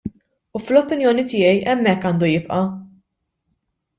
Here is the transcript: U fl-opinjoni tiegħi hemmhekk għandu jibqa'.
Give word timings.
U 0.59 0.59
fl-opinjoni 0.61 1.25
tiegħi 1.33 1.59
hemmhekk 1.73 2.09
għandu 2.11 2.31
jibqa'. 2.31 2.65